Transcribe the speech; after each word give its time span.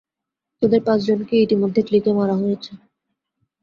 তোদের 0.61 0.81
পাচ 0.83 0.99
জনকে 1.07 1.35
ইতি 1.37 1.55
মধ্যে 1.55 1.81
ক্লিকে 1.87 2.11
মারা 2.13 2.35
হয়েছে। 2.35 2.71